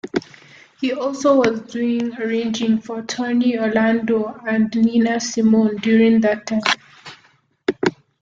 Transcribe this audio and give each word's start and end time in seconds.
He 0.79 0.93
also 0.93 1.35
was 1.41 1.59
doing 1.71 2.15
arranging 2.15 2.79
for 2.81 3.03
Tony 3.03 3.59
Orlando 3.59 4.35
and 4.47 4.73
Nina 4.73 5.19
Simone 5.19 5.75
during 5.75 6.21
that 6.21 6.47
time. 6.47 6.61